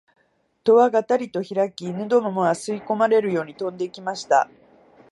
[0.63, 4.49] 戸はがたりとひらき、犬どもは吸い込まれるように飛んで行きました